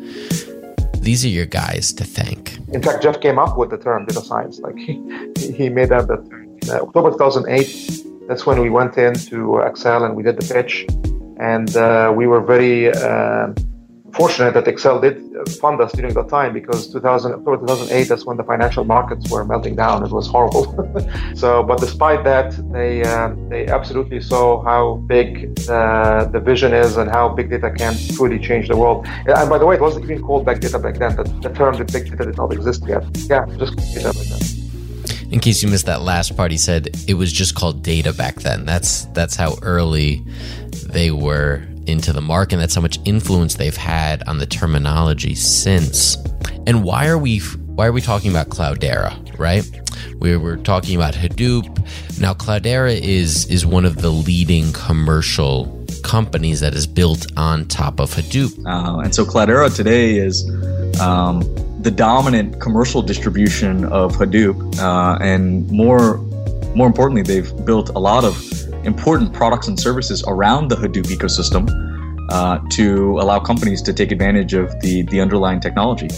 these 1.02 1.26
are 1.26 1.30
your 1.30 1.48
guys 1.48 1.92
to 1.94 2.04
thank. 2.04 2.58
In 2.70 2.82
fact, 2.82 3.02
Jeff 3.04 3.20
came 3.20 3.40
up 3.40 3.58
with 3.58 3.72
the 3.72 3.78
term 3.78 4.06
data 4.06 4.22
science. 4.22 4.60
Like 4.60 4.78
he, 4.78 5.02
he 5.38 5.68
made 5.70 5.92
up 5.92 6.08
that 6.08 6.24
October 6.70 7.12
2008, 7.12 8.28
that's 8.28 8.46
when 8.46 8.62
we 8.62 8.70
went 8.70 8.98
into 8.98 9.60
Accel 9.70 10.06
and 10.06 10.16
we 10.16 10.24
did 10.24 10.40
the 10.40 10.54
pitch. 10.54 10.86
And 11.40 11.76
uh, 11.76 12.14
we 12.16 12.28
were 12.28 12.40
very 12.40 12.92
uh, 12.92 13.52
fortunate 14.14 14.54
that 14.54 14.66
Accel 14.66 15.02
did 15.02 15.31
fund 15.60 15.82
us 15.82 15.92
during 15.94 16.14
that 16.14 16.30
time 16.30 16.54
because 16.54 16.92
2000, 16.92 17.34
October 17.34 17.58
2008, 17.58 18.04
that's 18.08 18.26
when 18.26 18.38
the 18.38 18.44
financial 18.44 18.84
markets 18.84 19.30
were 19.30 19.44
melting 19.46 19.76
down. 19.76 20.04
It 20.04 20.12
was 20.12 20.28
horrible. 20.28 20.66
so, 21.36 21.64
but 21.64 21.80
despite 21.80 22.24
that, 22.24 22.54
they 22.72 23.04
uh, 23.04 23.34
they 23.50 23.68
absolutely 23.68 24.22
saw 24.22 24.64
how 24.64 24.96
big 25.08 25.56
the, 25.56 26.30
the 26.32 26.40
vision 26.40 26.74
is 26.74 26.98
and 26.98 27.10
how 27.10 27.30
big 27.30 27.50
data 27.50 27.72
can 27.72 27.96
truly 28.16 28.40
change 28.40 28.68
the 28.68 28.78
world. 28.78 29.06
And 29.08 29.50
by 29.50 29.58
the 29.58 29.66
way, 29.66 29.76
it 29.76 29.82
wasn't 29.82 30.06
even 30.06 30.22
called 30.24 30.46
big 30.46 30.60
data 30.60 30.80
back 30.80 30.96
then. 30.98 31.16
The, 31.16 31.24
the 31.42 31.50
term 31.50 31.78
big 31.78 32.06
data 32.10 32.26
did 32.26 32.38
not 32.38 32.54
exist 32.54 32.84
yet. 32.88 33.04
Yeah, 33.30 33.46
just 33.58 33.76
data 33.94 34.14
back 34.14 34.28
then. 34.28 34.62
In 35.32 35.40
case 35.40 35.64
you 35.64 35.70
missed 35.70 35.86
that 35.86 36.02
last 36.02 36.36
part, 36.36 36.52
he 36.52 36.58
said 36.58 36.90
it 37.08 37.14
was 37.14 37.32
just 37.32 37.56
called 37.56 37.84
data 37.84 38.12
back 38.12 38.36
then. 38.42 38.66
That's 38.66 39.06
that's 39.14 39.36
how 39.36 39.56
early 39.62 40.24
they 40.88 41.10
were 41.12 41.64
into 41.92 42.14
the 42.14 42.22
market. 42.22 42.54
And 42.54 42.62
that's 42.62 42.76
how 42.76 42.82
much 42.82 43.00
influence 43.06 43.56
they've 43.56 43.76
had 43.76 44.24
on 44.28 44.38
the 44.38 44.46
terminology 44.46 45.36
since. 45.36 46.18
And 46.66 46.84
why 46.84 47.08
are 47.08 47.18
we 47.18 47.40
why 47.40 47.88
are 47.88 47.92
we 47.92 48.02
talking 48.02 48.30
about 48.30 48.50
Cloudera, 48.50 49.38
right? 49.40 49.70
We 50.20 50.36
were 50.38 50.58
talking 50.58 50.96
about 50.96 51.14
Hadoop. 51.14 51.66
Now 52.20 52.34
Cloudera 52.34 53.00
is 53.00 53.50
is 53.50 53.66
one 53.66 53.86
of 53.86 53.98
the 53.98 54.10
leading 54.10 54.72
commercial 54.74 55.78
companies 56.04 56.60
that 56.60 56.74
is 56.74 56.88
built 56.88 57.28
on 57.38 57.66
top 57.66 58.00
of 58.00 58.14
Hadoop. 58.14 58.66
Uh, 58.66 59.00
and 59.02 59.14
so 59.14 59.26
Cloudera 59.26 59.74
today 59.74 60.18
is 60.18 60.50
um, 61.00 61.42
the 61.82 61.92
dominant 61.92 62.60
commercial 62.60 63.02
distribution 63.02 63.86
of 63.86 64.16
Hadoop, 64.16 64.80
uh, 64.80 65.18
and 65.22 65.70
more 65.72 66.18
more 66.76 66.88
importantly, 66.88 67.22
they've 67.22 67.66
built 67.66 67.90
a 67.90 68.00
lot 68.00 68.24
of 68.24 68.36
important 68.84 69.34
products 69.34 69.68
and 69.68 69.80
services 69.80 70.24
around 70.28 70.70
the 70.70 70.76
Hadoop 70.76 71.06
ecosystem 71.06 71.70
uh, 72.30 72.60
to 72.70 73.20
allow 73.20 73.40
companies 73.40 73.82
to 73.84 73.94
take 73.94 74.12
advantage 74.12 74.54
of 74.54 74.80
the, 74.82 75.04
the 75.04 75.20
underlying 75.20 75.60
technology. 75.60 76.10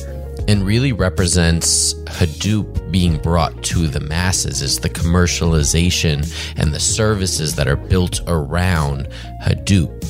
And 0.48 0.66
really 0.66 0.92
represents 0.92 1.94
Hadoop 2.06 2.92
being 2.92 3.18
brought 3.18 3.64
to 3.64 3.88
the 3.88 4.00
masses 4.00 4.62
is 4.62 4.80
the 4.80 4.90
commercialization 4.90 6.32
and 6.58 6.74
the 6.74 6.80
services 6.80 7.56
that 7.56 7.68
are 7.68 7.76
built 7.76 8.22
around 8.28 9.08
Hadoop 9.42 10.02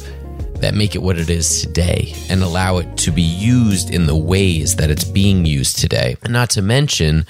that 0.60 0.74
make 0.74 0.96
it 0.96 1.02
what 1.02 1.18
it 1.18 1.30
is 1.30 1.62
today 1.62 2.14
and 2.30 2.42
allow 2.42 2.78
it 2.78 2.98
to 2.98 3.12
be 3.12 3.22
used 3.22 3.90
in 3.90 4.06
the 4.06 4.16
ways 4.16 4.78
that 4.78 4.90
it's 4.90 5.04
being 5.04 5.46
used 5.46 5.78
today. 5.78 6.16
And 6.24 6.34
not 6.34 6.50
to 6.52 6.62
mention, 6.62 7.26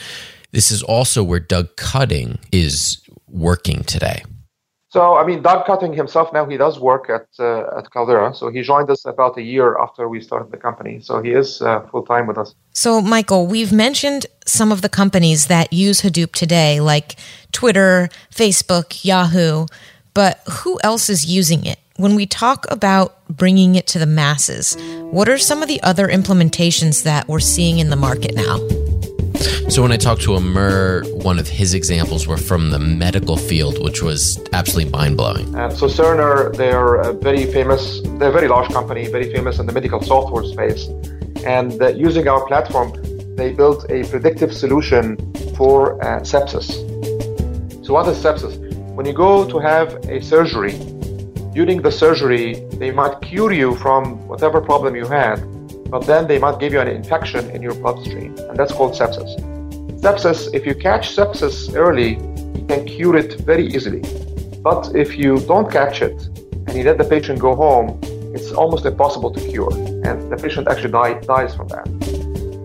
this 0.52 0.72
is 0.72 0.84
also 0.84 1.24
where 1.24 1.40
Doug 1.40 1.76
Cutting 1.76 2.40
is 2.52 3.02
working 3.28 3.84
today. 3.84 4.24
So, 4.94 5.18
I 5.18 5.26
mean, 5.26 5.42
Doug 5.42 5.66
Cutting 5.66 5.92
himself 5.92 6.32
now 6.34 6.46
he 6.46 6.56
does 6.56 6.80
work 6.80 7.10
at 7.10 7.26
uh, 7.40 7.80
at 7.80 7.86
Cloudera. 7.90 8.36
So 8.36 8.52
he 8.52 8.62
joined 8.62 8.92
us 8.92 9.06
about 9.06 9.36
a 9.40 9.42
year 9.42 9.76
after 9.80 10.08
we 10.08 10.22
started 10.22 10.52
the 10.52 10.58
company. 10.68 11.02
So 11.02 11.20
he 11.20 11.32
is 11.32 11.64
uh, 11.64 11.80
full 11.90 12.04
time 12.04 12.28
with 12.28 12.38
us. 12.38 12.54
So, 12.74 13.02
Michael, 13.02 13.48
we've 13.48 13.74
mentioned 13.74 14.28
some 14.46 14.72
of 14.72 14.84
the 14.84 14.90
companies 14.90 15.48
that 15.48 15.74
use 15.74 16.02
Hadoop 16.02 16.34
today, 16.34 16.80
like 16.80 17.16
Twitter, 17.52 18.08
Facebook, 18.30 19.04
Yahoo. 19.04 19.66
But 20.14 20.42
who 20.58 20.80
else 20.84 21.10
is 21.10 21.26
using 21.26 21.66
it? 21.66 21.80
When 21.96 22.14
we 22.14 22.28
talk 22.28 22.68
about 22.70 23.26
bringing 23.28 23.74
it 23.74 23.88
to 23.88 23.98
the 24.00 24.06
masses, 24.06 24.78
what 25.10 25.28
are 25.28 25.40
some 25.40 25.64
of 25.64 25.68
the 25.68 25.82
other 25.82 26.08
implementations 26.08 27.02
that 27.02 27.28
we're 27.28 27.40
seeing 27.40 27.80
in 27.80 27.90
the 27.90 27.96
market 27.96 28.36
now? 28.36 28.83
So 29.70 29.82
when 29.82 29.92
I 29.92 29.98
talked 29.98 30.22
to 30.24 30.36
Amr, 30.36 31.04
one 31.16 31.40
of 31.40 31.48
his 31.48 31.74
examples 31.74 32.28
were 32.28 32.38
from 32.38 32.70
the 32.70 32.80
medical 32.80 33.38
field, 33.38 33.84
which 33.84 34.02
was 34.02 34.40
absolutely 34.54 34.92
mind 34.92 35.18
blowing. 35.18 35.56
Uh, 35.56 35.70
so 35.70 35.88
Cerner, 35.88 36.56
they're 36.56 36.96
a 36.96 37.14
very 37.14 37.46
famous, 37.52 38.02
they're 38.18 38.30
a 38.30 38.32
very 38.32 38.48
large 38.48 38.72
company, 38.72 39.08
very 39.08 39.32
famous 39.32 39.60
in 39.60 39.66
the 39.66 39.74
medical 39.74 40.02
software 40.02 40.44
space, 40.44 40.88
and 41.46 41.82
uh, 41.82 41.88
using 41.88 42.28
our 42.28 42.46
platform, 42.46 42.94
they 43.36 43.52
built 43.52 43.86
a 43.90 44.04
predictive 44.06 44.54
solution 44.54 45.18
for 45.56 46.02
uh, 46.04 46.20
sepsis. 46.22 46.68
So 47.86 47.94
what 47.94 48.08
is 48.08 48.18
sepsis? 48.24 48.56
When 48.96 49.06
you 49.06 49.14
go 49.14 49.48
to 49.50 49.60
have 49.60 49.96
a 50.08 50.22
surgery, 50.22 50.74
during 51.54 51.82
the 51.82 51.92
surgery, 51.92 52.66
they 52.78 52.92
might 52.92 53.22
cure 53.22 53.52
you 53.52 53.76
from 53.76 54.28
whatever 54.28 54.62
problem 54.62 54.96
you 54.96 55.06
had, 55.06 55.38
but 55.94 56.08
then 56.08 56.26
they 56.26 56.40
might 56.40 56.58
give 56.58 56.74
you 56.74 56.80
an 56.80 56.88
infection 56.88 57.52
in 57.52 57.62
your 57.62 57.76
bloodstream, 57.76 58.36
and 58.50 58.58
that's 58.58 58.74
called 58.74 58.94
sepsis. 58.94 59.32
Sepsis, 60.02 60.52
if 60.52 60.66
you 60.66 60.74
catch 60.74 61.16
sepsis 61.16 61.56
early, 61.76 62.12
you 62.58 62.66
can 62.66 62.84
cure 62.84 63.16
it 63.16 63.40
very 63.42 63.68
easily. 63.68 64.02
But 64.64 64.96
if 64.96 65.16
you 65.20 65.40
don't 65.52 65.70
catch 65.72 66.02
it 66.02 66.20
and 66.66 66.74
you 66.76 66.84
let 66.84 66.98
the 66.98 67.04
patient 67.04 67.38
go 67.38 67.54
home, 67.56 68.00
it's 68.34 68.52
almost 68.52 68.88
impossible 68.88 69.30
to 69.36 69.40
cure, 69.52 69.72
and 70.08 70.32
the 70.32 70.38
patient 70.46 70.68
actually 70.68 70.94
die, 70.94 71.14
dies 71.36 71.54
from 71.54 71.68
that. 71.68 71.86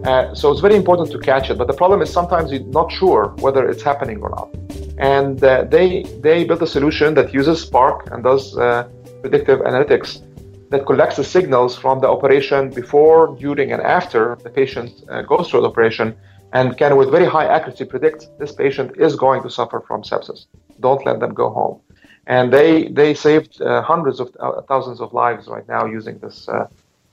Uh, 0.06 0.34
so 0.34 0.50
it's 0.50 0.62
very 0.62 0.76
important 0.76 1.10
to 1.10 1.18
catch 1.18 1.50
it, 1.50 1.58
but 1.58 1.66
the 1.66 1.78
problem 1.82 2.00
is 2.00 2.10
sometimes 2.10 2.50
you're 2.50 2.72
not 2.80 2.90
sure 2.90 3.34
whether 3.40 3.68
it's 3.68 3.82
happening 3.82 4.22
or 4.22 4.30
not. 4.30 4.48
And 4.96 5.44
uh, 5.44 5.64
they 5.64 6.04
they 6.26 6.44
built 6.44 6.62
a 6.62 6.66
solution 6.78 7.12
that 7.18 7.34
uses 7.34 7.60
Spark 7.60 8.08
and 8.10 8.24
does 8.24 8.56
uh, 8.56 8.88
predictive 9.20 9.60
analytics 9.60 10.22
that 10.70 10.87
collects 10.87 11.16
the 11.16 11.24
signals 11.24 11.76
from 11.76 12.00
the 12.00 12.09
operation 12.09 12.70
before, 12.70 13.37
during, 13.38 13.72
and 13.72 13.83
after 13.83 14.38
the 14.42 14.50
patient 14.50 14.90
uh, 15.09 15.22
goes 15.22 15.48
through 15.48 15.62
the 15.62 15.68
operation 15.68 16.16
and 16.52 16.76
can, 16.78 16.96
with 16.96 17.11
very 17.11 17.26
high 17.26 17.46
accuracy, 17.46 17.85
predict 17.85 18.26
this 18.38 18.52
patient 18.52 18.96
is 18.96 19.16
going 19.16 19.42
to 19.42 19.50
suffer 19.50 19.81
from 19.81 20.02
sepsis. 20.02 20.46
Don't 20.81 21.04
let 21.04 21.20
them 21.20 21.35
go 21.35 21.50
home. 21.50 21.81
And 22.26 22.52
they 22.52 22.88
they 22.88 23.14
saved 23.14 23.61
uh, 23.62 23.83
hundreds 23.83 24.20
of 24.20 24.35
uh, 24.38 24.61
thousands 24.62 25.00
of 25.00 25.12
lives 25.14 25.46
right 25.48 25.66
now 25.66 25.87
using 25.87 26.18
this 26.18 26.48
uh, 26.48 26.66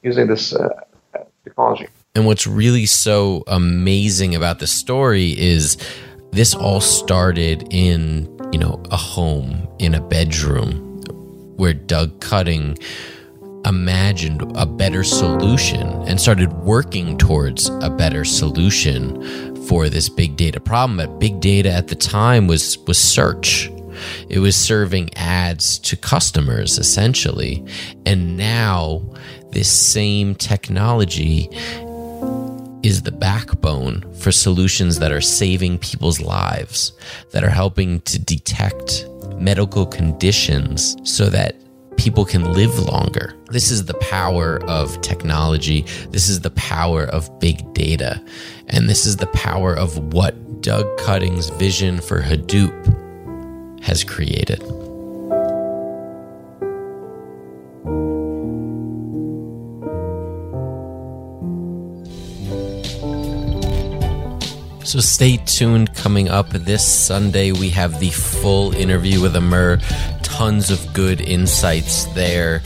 using 0.04 0.28
this 0.28 0.54
uh, 0.54 0.70
technology. 1.44 1.88
And 2.16 2.26
what's 2.26 2.46
really 2.46 2.86
so 2.86 3.44
amazing 3.48 4.36
about 4.36 4.60
the 4.60 4.68
story 4.68 5.38
is 5.38 5.78
this 6.32 6.54
all 6.54 6.82
started 6.82 7.66
in 7.72 8.26
you 8.52 8.60
know 8.60 8.84
a 8.92 8.98
home 8.98 9.70
in 9.80 9.96
a 9.96 10.02
bedroom 10.02 10.82
where 11.56 11.74
Doug 11.74 12.20
Cutting 12.20 12.78
imagined 13.66 14.42
a 14.56 14.66
better 14.66 15.04
solution 15.04 15.88
and 16.08 16.20
started 16.20 16.52
working 16.54 17.18
towards 17.18 17.70
a 17.82 17.90
better 17.90 18.24
solution 18.24 19.56
for 19.66 19.90
this 19.90 20.10
big 20.10 20.38
data 20.38 20.60
problem. 20.60 20.98
But 20.98 21.20
big 21.20 21.40
data 21.40 21.72
at 21.72 21.88
the 21.88 21.96
time 21.96 22.48
was 22.48 22.78
was 22.80 22.98
search. 22.98 23.70
It 24.30 24.40
was 24.40 24.56
serving 24.56 25.14
ads 25.16 25.80
to 25.80 25.96
customers 25.96 26.78
essentially. 26.78 27.66
And 28.06 28.38
now 28.38 29.02
this 29.52 29.72
same 29.72 30.36
technology 30.36 31.50
is 32.84 33.02
the 33.02 33.12
backbone 33.12 34.06
for 34.14 34.32
solutions 34.32 35.00
that 35.00 35.12
are 35.12 35.22
saving 35.22 35.80
people's 35.80 36.22
lives, 36.22 36.94
that 37.32 37.44
are 37.44 37.50
helping 37.50 38.00
to 38.02 38.20
detect 38.20 39.08
medical 39.40 39.88
conditions 39.88 40.96
so 41.04 41.30
that 41.30 41.56
people 42.06 42.24
can 42.24 42.54
live 42.54 42.78
longer. 42.78 43.36
This 43.50 43.72
is 43.72 43.86
the 43.86 43.96
power 43.96 44.64
of 44.66 45.02
technology. 45.02 45.82
This 46.12 46.30
is 46.30 46.42
the 46.42 46.52
power 46.52 47.06
of 47.06 47.40
big 47.40 47.74
data. 47.74 48.24
And 48.68 48.88
this 48.88 49.08
is 49.08 49.18
the 49.18 49.26
power 49.26 49.74
of 49.74 50.14
what 50.14 50.62
Doug 50.62 50.86
Cutting's 51.00 51.50
vision 51.50 52.00
for 52.00 52.22
Hadoop 52.22 52.72
has 53.82 54.04
created. 54.04 54.62
So 64.86 65.00
stay 65.00 65.38
tuned. 65.38 65.96
Coming 65.96 66.30
up 66.30 66.50
this 66.50 66.86
Sunday, 66.86 67.52
we 67.52 67.72
have 67.72 68.00
the 68.00 68.12
full 68.12 68.72
interview 68.76 69.20
with 69.20 69.36
Amir. 69.36 69.80
Tons 70.22 70.70
of 70.70 70.94
good 70.94 71.20
insights 71.22 72.06
there. 72.14 72.60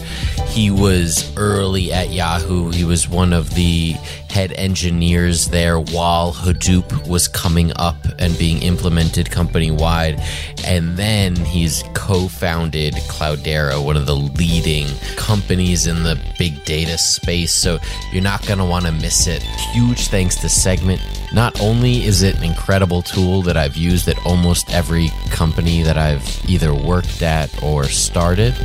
He 0.49 0.69
was 0.69 1.33
early 1.37 1.93
at 1.93 2.09
Yahoo. 2.09 2.71
He 2.71 2.83
was 2.83 3.07
one 3.07 3.31
of 3.31 3.55
the 3.55 3.93
head 4.29 4.51
engineers 4.51 5.47
there 5.47 5.79
while 5.79 6.33
Hadoop 6.33 7.07
was 7.07 7.29
coming 7.29 7.71
up 7.77 7.95
and 8.19 8.37
being 8.37 8.63
implemented 8.63 9.31
company 9.31 9.71
wide. 9.71 10.21
And 10.65 10.97
then 10.97 11.37
he's 11.37 11.85
co 11.93 12.27
founded 12.27 12.95
Cloudera, 13.07 13.81
one 13.81 13.95
of 13.95 14.07
the 14.07 14.15
leading 14.15 14.87
companies 15.15 15.87
in 15.87 16.03
the 16.03 16.19
big 16.37 16.65
data 16.65 16.97
space. 16.97 17.53
So 17.53 17.79
you're 18.11 18.21
not 18.21 18.45
going 18.45 18.59
to 18.59 18.65
want 18.65 18.85
to 18.87 18.91
miss 18.91 19.25
it. 19.25 19.41
Huge 19.71 20.09
thanks 20.09 20.35
to 20.41 20.49
Segment. 20.49 21.01
Not 21.33 21.59
only 21.61 22.03
is 22.03 22.23
it 22.23 22.37
an 22.37 22.43
incredible 22.43 23.01
tool 23.01 23.41
that 23.43 23.57
I've 23.57 23.77
used 23.77 24.07
at 24.07 24.17
almost 24.25 24.73
every 24.73 25.09
company 25.29 25.83
that 25.83 25.97
I've 25.97 26.49
either 26.49 26.73
worked 26.73 27.21
at 27.21 27.63
or 27.63 27.85
started 27.85 28.55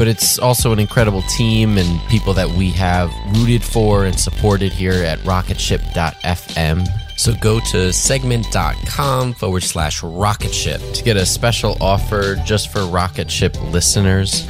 but 0.00 0.08
it's 0.08 0.38
also 0.38 0.72
an 0.72 0.78
incredible 0.78 1.20
team 1.36 1.76
and 1.76 2.00
people 2.08 2.32
that 2.32 2.48
we 2.48 2.70
have 2.70 3.12
rooted 3.36 3.62
for 3.62 4.06
and 4.06 4.18
supported 4.18 4.72
here 4.72 5.04
at 5.04 5.18
rocketship.fm. 5.18 6.86
So 7.18 7.34
go 7.34 7.60
to 7.72 7.92
segment.com 7.92 9.34
forward 9.34 9.62
slash 9.62 10.02
rocketship 10.02 10.80
to 10.94 11.04
get 11.04 11.18
a 11.18 11.26
special 11.26 11.76
offer 11.82 12.36
just 12.46 12.72
for 12.72 12.78
Rocketship 12.86 13.60
listeners, 13.70 14.48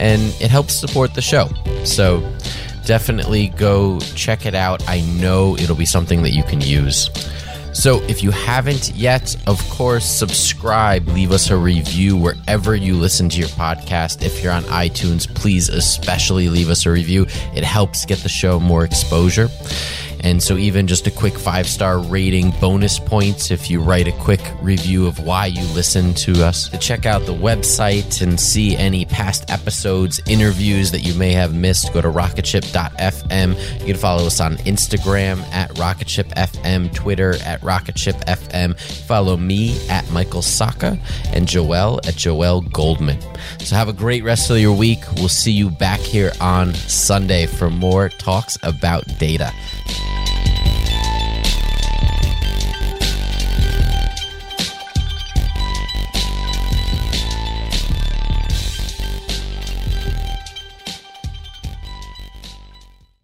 and 0.00 0.20
it 0.40 0.50
helps 0.50 0.74
support 0.74 1.14
the 1.14 1.22
show. 1.22 1.48
So 1.84 2.28
definitely 2.88 3.48
go 3.48 4.00
check 4.16 4.46
it 4.46 4.54
out. 4.54 4.82
I 4.88 5.02
know 5.02 5.58
it'll 5.58 5.76
be 5.76 5.84
something 5.84 6.22
that 6.22 6.30
you 6.30 6.42
can 6.42 6.62
use. 6.62 7.10
So 7.74 8.02
if 8.04 8.22
you 8.22 8.30
haven't 8.30 8.94
yet, 8.94 9.36
of 9.46 9.60
course, 9.68 10.06
subscribe, 10.06 11.06
leave 11.08 11.30
us 11.30 11.50
a 11.50 11.56
review 11.56 12.16
wherever 12.16 12.74
you 12.74 12.94
listen 12.94 13.28
to 13.28 13.38
your 13.38 13.50
podcast. 13.50 14.24
If 14.24 14.42
you're 14.42 14.54
on 14.54 14.62
iTunes, 14.64 15.32
please 15.32 15.68
especially 15.68 16.48
leave 16.48 16.70
us 16.70 16.86
a 16.86 16.90
review. 16.90 17.26
It 17.54 17.62
helps 17.62 18.06
get 18.06 18.20
the 18.20 18.30
show 18.30 18.58
more 18.58 18.84
exposure. 18.84 19.50
And 20.20 20.42
so, 20.42 20.56
even 20.56 20.86
just 20.86 21.06
a 21.06 21.10
quick 21.10 21.38
five 21.38 21.66
star 21.66 21.98
rating, 21.98 22.50
bonus 22.60 22.98
points 22.98 23.50
if 23.50 23.70
you 23.70 23.80
write 23.80 24.08
a 24.08 24.12
quick 24.12 24.40
review 24.60 25.06
of 25.06 25.20
why 25.20 25.46
you 25.46 25.62
listen 25.74 26.14
to 26.14 26.44
us. 26.44 26.68
To 26.70 26.78
check 26.78 27.06
out 27.06 27.24
the 27.26 27.34
website 27.34 28.20
and 28.22 28.38
see 28.38 28.76
any 28.76 29.04
past 29.04 29.50
episodes, 29.50 30.20
interviews 30.26 30.90
that 30.90 31.00
you 31.00 31.14
may 31.14 31.32
have 31.32 31.54
missed, 31.54 31.92
go 31.92 32.00
to 32.00 32.08
rocketship.fm. 32.08 33.80
You 33.80 33.86
can 33.86 33.96
follow 33.96 34.26
us 34.26 34.40
on 34.40 34.56
Instagram 34.58 35.42
at 35.52 35.70
rocketshipfm, 35.74 36.92
Twitter 36.94 37.34
at 37.44 37.60
rocketshipfm. 37.60 38.78
Follow 39.06 39.36
me 39.36 39.78
at 39.88 40.10
Michael 40.10 40.42
Sacca 40.42 40.98
and 41.32 41.46
Joel 41.46 42.00
at 42.06 42.16
Joel 42.16 42.62
Goldman. 42.62 43.20
So, 43.60 43.76
have 43.76 43.88
a 43.88 43.92
great 43.92 44.24
rest 44.24 44.50
of 44.50 44.58
your 44.58 44.76
week. 44.76 45.00
We'll 45.16 45.28
see 45.28 45.52
you 45.52 45.70
back 45.70 46.00
here 46.00 46.32
on 46.40 46.74
Sunday 46.74 47.46
for 47.46 47.70
more 47.70 48.08
talks 48.08 48.58
about 48.62 49.06
data. 49.18 49.52
Yeah. 49.88 50.17